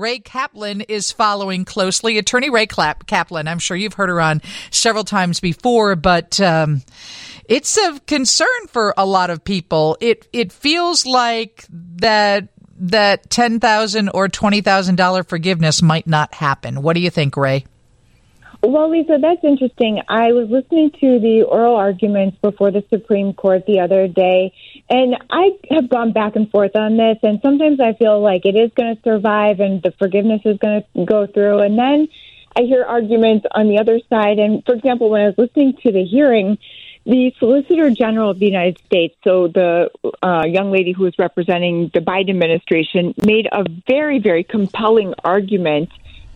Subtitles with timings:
[0.00, 2.18] Ray Kaplan is following closely.
[2.18, 4.40] Attorney Ray Kaplan, I'm sure you've heard her on
[4.70, 6.82] several times before, but um,
[7.44, 9.98] it's of concern for a lot of people.
[10.00, 16.34] It it feels like that that ten thousand or twenty thousand dollar forgiveness might not
[16.34, 16.82] happen.
[16.82, 17.66] What do you think, Ray?
[18.62, 20.02] Well, Lisa, that's interesting.
[20.06, 24.52] I was listening to the oral arguments before the Supreme Court the other day,
[24.90, 27.16] and I have gone back and forth on this.
[27.22, 30.82] And sometimes I feel like it is going to survive and the forgiveness is going
[30.94, 31.60] to go through.
[31.60, 32.08] And then
[32.54, 34.38] I hear arguments on the other side.
[34.38, 36.58] And for example, when I was listening to the hearing,
[37.06, 39.90] the Solicitor General of the United States, so the
[40.22, 45.88] uh, young lady who was representing the Biden administration, made a very, very compelling argument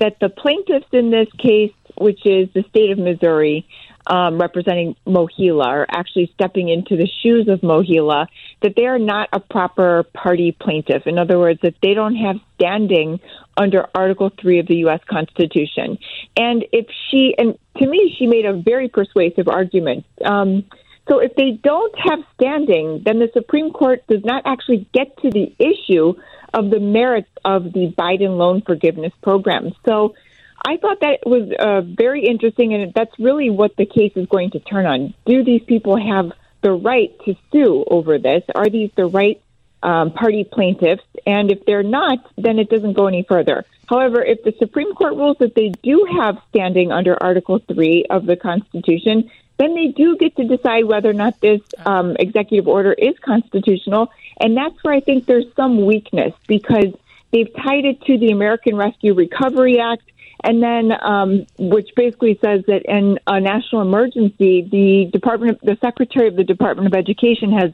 [0.00, 3.68] that the plaintiffs in this case, which is the state of Missouri,
[4.06, 8.26] um, representing MOHELA, are actually stepping into the shoes of MOHELA,
[8.62, 11.06] that they are not a proper party plaintiff.
[11.06, 13.20] In other words, that they don't have standing
[13.56, 15.00] under Article 3 of the U.S.
[15.08, 15.98] Constitution.
[16.36, 20.06] And if she, and to me, she made a very persuasive argument.
[20.24, 20.64] Um,
[21.06, 25.30] so if they don't have standing, then the Supreme Court does not actually get to
[25.30, 26.14] the issue
[26.54, 29.72] of the merits of the Biden loan forgiveness program.
[29.86, 30.14] So
[30.64, 34.50] I thought that was uh, very interesting, and that's really what the case is going
[34.52, 35.14] to turn on.
[35.26, 38.42] Do these people have the right to sue over this?
[38.54, 39.40] Are these the right
[39.82, 41.04] um, party plaintiffs?
[41.26, 43.64] And if they're not, then it doesn't go any further.
[43.88, 48.26] However, if the Supreme Court rules that they do have standing under Article 3 of
[48.26, 52.92] the Constitution, then they do get to decide whether or not this um, executive order
[52.92, 54.10] is constitutional.
[54.40, 56.94] And that's where I think there's some weakness because
[57.30, 60.02] they've tied it to the American Rescue Recovery Act.
[60.42, 66.28] And then, um, which basically says that in a national emergency, the Department, the Secretary
[66.28, 67.72] of the Department of Education has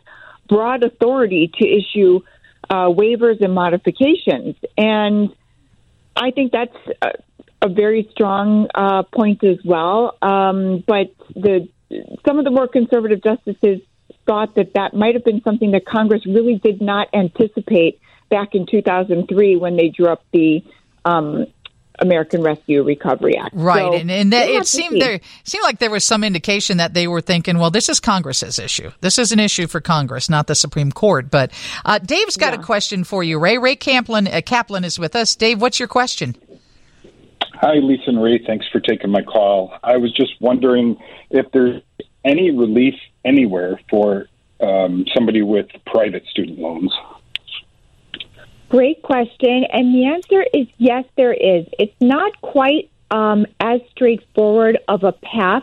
[0.48, 2.20] broad authority to issue
[2.68, 4.56] uh, waivers and modifications.
[4.76, 5.34] And
[6.16, 7.12] I think that's a,
[7.62, 10.16] a very strong uh, point as well.
[10.20, 11.68] Um, but the
[12.26, 13.80] some of the more conservative justices
[14.26, 18.66] thought that that might have been something that Congress really did not anticipate back in
[18.66, 20.64] 2003 when they drew up the
[21.04, 21.46] um,
[21.98, 23.54] American Rescue Recovery Act.
[23.54, 26.94] Right, so, and, and that, it seemed there seemed like there was some indication that
[26.94, 28.90] they were thinking, well, this is Congress's issue.
[29.00, 31.30] This is an issue for Congress, not the Supreme Court.
[31.30, 31.52] But
[31.84, 32.60] uh, Dave's got yeah.
[32.60, 33.58] a question for you, Ray.
[33.58, 35.34] Ray Kaplan, uh, Kaplan is with us.
[35.36, 36.36] Dave, what's your question?
[37.54, 38.38] Hi, Lisa and Ray.
[38.46, 39.72] Thanks for taking my call.
[39.82, 40.98] I was just wondering
[41.30, 41.80] if there's
[42.24, 44.28] any relief anywhere for
[44.60, 46.92] um, somebody with private student loans.
[48.69, 49.65] Great question.
[49.72, 51.66] And the answer is yes, there is.
[51.78, 55.62] It's not quite um, as straightforward of a path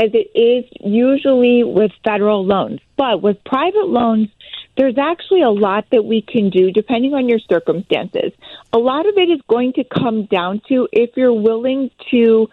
[0.00, 2.80] as it is usually with federal loans.
[2.96, 4.28] But with private loans,
[4.76, 8.32] there's actually a lot that we can do depending on your circumstances.
[8.72, 12.48] A lot of it is going to come down to if you're willing to,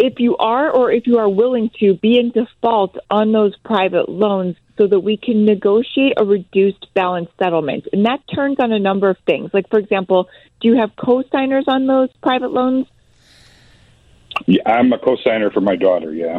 [0.00, 4.08] if you are or if you are willing to be in default on those private
[4.08, 7.86] loans so that we can negotiate a reduced balance settlement.
[7.92, 9.50] And that turns on a number of things.
[9.52, 12.86] Like, for example, do you have co-signers on those private loans?
[14.46, 16.38] Yeah, I'm a co-signer for my daughter, yeah.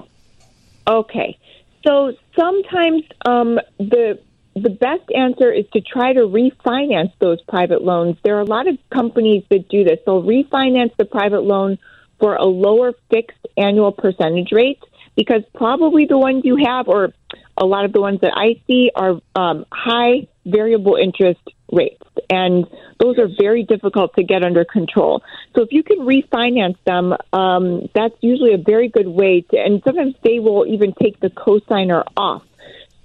[0.87, 1.37] Okay.
[1.85, 4.19] So sometimes um, the
[4.55, 8.17] the best answer is to try to refinance those private loans.
[8.21, 9.99] There are a lot of companies that do this.
[10.05, 11.77] They'll refinance the private loan
[12.21, 14.79] for a lower fixed annual percentage rate
[15.17, 17.13] because probably the ones you have, or
[17.57, 22.03] a lot of the ones that I see, are um, high variable interest rates.
[22.29, 22.65] And
[22.99, 25.21] those are very difficult to get under control.
[25.53, 29.81] So if you can refinance them, um, that's usually a very good way to, and
[29.83, 32.43] sometimes they will even take the cosigner off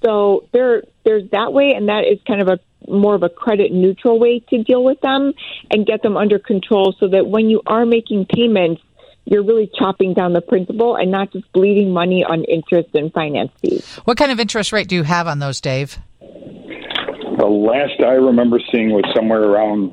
[0.07, 2.59] so there, there's that way, and that is kind of a
[2.89, 5.33] more of a credit neutral way to deal with them
[5.73, 8.81] and get them under control, so that when you are making payments,
[9.27, 13.51] you're really chopping down the principal and not just bleeding money on interest and finance
[13.61, 13.97] fees.
[14.05, 15.99] What kind of interest rate do you have on those, Dave?
[16.21, 19.93] The last I remember seeing was somewhere around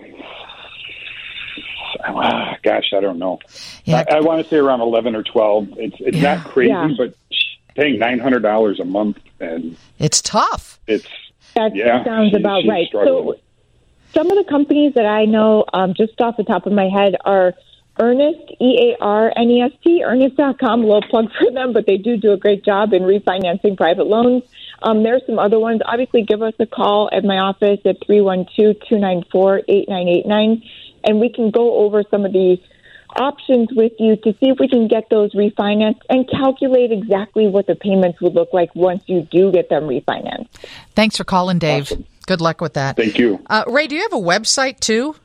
[2.63, 3.39] gosh, I don't know.
[3.85, 4.03] Yeah.
[4.09, 5.67] I, I, want to say around eleven or twelve.
[5.77, 6.35] It's it's yeah.
[6.35, 6.89] not crazy, yeah.
[6.97, 7.15] but
[7.75, 10.79] paying nine hundred dollars a month and it's tough.
[10.87, 11.07] It's
[11.55, 12.87] that yeah, sounds she, about right.
[12.91, 13.35] So
[14.13, 17.15] some of the companies that I know, um, just off the top of my head,
[17.25, 17.53] are
[17.99, 21.97] Earnest, E A R N E S T, earnest.com, low plug for them, but they
[21.97, 24.43] do do a great job in refinancing private loans.
[24.81, 25.81] Um, there are some other ones.
[25.85, 30.63] Obviously, give us a call at my office at 312 294 8989,
[31.03, 32.57] and we can go over some of the
[33.15, 37.67] options with you to see if we can get those refinanced and calculate exactly what
[37.67, 40.47] the payments would look like once you do get them refinanced.
[40.95, 41.83] Thanks for calling, Dave.
[41.83, 42.05] Awesome.
[42.25, 42.95] Good luck with that.
[42.95, 43.39] Thank you.
[43.47, 45.15] Uh, Ray, do you have a website too?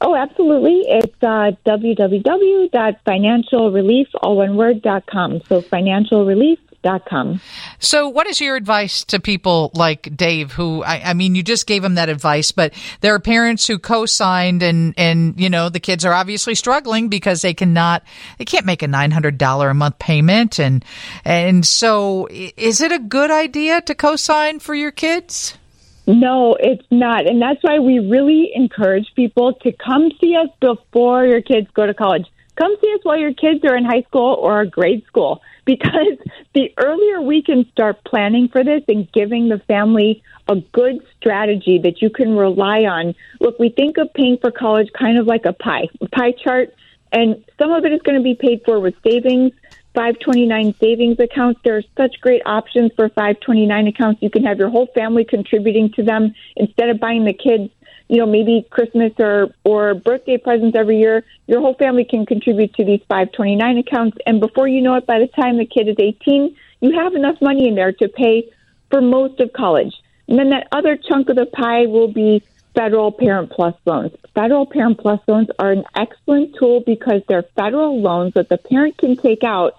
[0.00, 0.84] Oh, absolutely.
[0.86, 5.40] It's uh, www.financialrelief, all one word, dot com.
[5.48, 7.40] So financialrelief.com.
[7.78, 11.66] So, what is your advice to people like Dave, who, I, I, mean, you just
[11.66, 15.80] gave him that advice, but there are parents who co-signed and, and, you know, the
[15.80, 18.04] kids are obviously struggling because they cannot,
[18.38, 20.60] they can't make a $900 a month payment.
[20.60, 20.84] And,
[21.24, 25.58] and so is it a good idea to co-sign for your kids?
[26.06, 27.26] No, it's not.
[27.26, 31.86] And that's why we really encourage people to come see us before your kids go
[31.86, 32.26] to college.
[32.54, 36.16] Come see us while your kids are in high school or grade school because
[36.54, 41.78] the earlier we can start planning for this and giving the family a good strategy
[41.82, 43.14] that you can rely on.
[43.40, 46.72] Look, we think of paying for college kind of like a pie, a pie chart,
[47.10, 49.52] and some of it is going to be paid for with savings
[49.96, 51.58] 529 savings accounts.
[51.64, 54.22] There are such great options for 529 accounts.
[54.22, 57.72] You can have your whole family contributing to them instead of buying the kids,
[58.08, 61.24] you know, maybe Christmas or or birthday presents every year.
[61.46, 65.18] Your whole family can contribute to these 529 accounts, and before you know it, by
[65.18, 68.52] the time the kid is 18, you have enough money in there to pay
[68.90, 69.94] for most of college.
[70.28, 72.42] And then that other chunk of the pie will be
[72.74, 74.12] federal Parent Plus loans.
[74.34, 78.98] Federal Parent Plus loans are an excellent tool because they're federal loans that the parent
[78.98, 79.76] can take out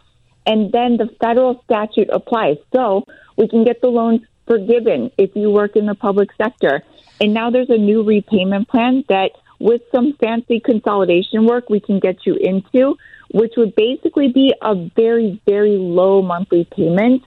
[0.48, 2.58] and then the federal statute applies.
[2.74, 3.04] So
[3.38, 6.82] we can get the loans forgiven if you work in the public sector.
[7.22, 12.00] And now there's a new repayment plan that, with some fancy consolidation work, we can
[12.00, 12.96] get you into,
[13.32, 17.24] which would basically be a very, very low monthly payment.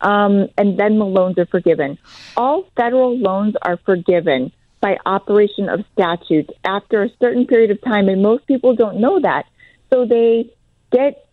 [0.00, 1.98] Um, and then the loans are forgiven.
[2.36, 8.08] All federal loans are forgiven by operation of statute after a certain period of time,
[8.08, 9.44] and most people don't know that.
[9.90, 10.50] So they
[10.90, 11.28] get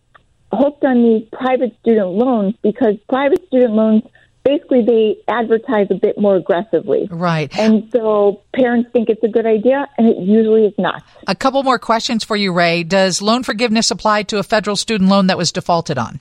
[0.52, 4.02] hooked on these private student loans because private student loans
[4.44, 7.08] basically they advertise a bit more aggressively.
[7.10, 7.56] Right.
[7.58, 11.02] And so parents think it's a good idea and it usually is not.
[11.26, 12.82] A couple more questions for you, Ray.
[12.82, 16.20] Does loan forgiveness apply to a federal student loan that was defaulted on?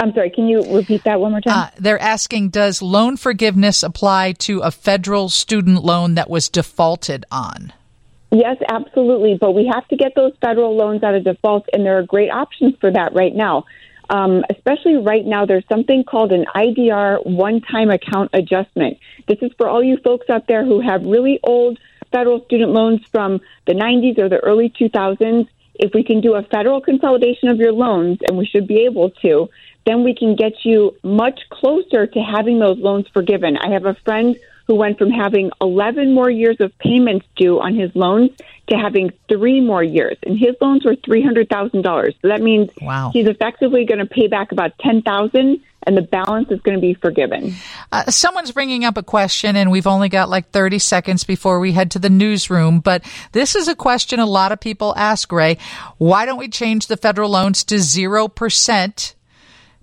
[0.00, 1.58] I'm sorry, can you repeat that one more time?
[1.58, 7.24] Uh, they're asking Does loan forgiveness apply to a federal student loan that was defaulted
[7.32, 7.72] on?
[8.30, 9.38] Yes, absolutely.
[9.40, 12.30] But we have to get those federal loans out of default, and there are great
[12.30, 13.64] options for that right now.
[14.10, 18.98] Um, especially right now, there's something called an IDR one time account adjustment.
[19.26, 21.78] This is for all you folks out there who have really old
[22.10, 25.46] federal student loans from the 90s or the early 2000s.
[25.74, 29.10] If we can do a federal consolidation of your loans, and we should be able
[29.22, 29.48] to,
[29.86, 33.56] then we can get you much closer to having those loans forgiven.
[33.56, 34.36] I have a friend
[34.68, 38.30] who went from having 11 more years of payments due on his loans
[38.68, 40.18] to having three more years.
[40.24, 42.14] And his loans were $300,000.
[42.20, 43.10] So that means wow.
[43.12, 46.92] he's effectively going to pay back about 10000 and the balance is going to be
[46.92, 47.54] forgiven.
[47.90, 51.72] Uh, someone's bringing up a question, and we've only got like 30 seconds before we
[51.72, 52.80] head to the newsroom.
[52.80, 55.56] But this is a question a lot of people ask, Ray.
[55.96, 59.14] Why don't we change the federal loans to 0%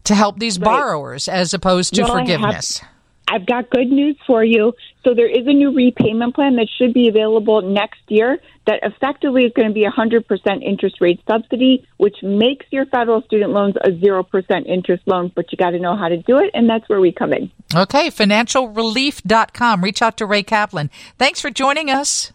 [0.03, 0.65] to help these right.
[0.65, 2.81] borrowers as opposed to well, forgiveness?
[3.27, 4.73] I've got good news for you.
[5.03, 9.43] So there is a new repayment plan that should be available next year that effectively
[9.43, 13.75] is going to be a 100% interest rate subsidy, which makes your federal student loans
[13.83, 16.87] a 0% interest loan, but you got to know how to do it, and that's
[16.89, 17.51] where we come in.
[17.75, 19.83] Okay, financialrelief.com.
[19.83, 20.89] Reach out to Ray Kaplan.
[21.17, 22.31] Thanks for joining us.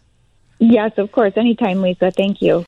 [0.59, 1.33] Yes, of course.
[1.35, 2.11] Anytime, Lisa.
[2.11, 2.59] Thank you.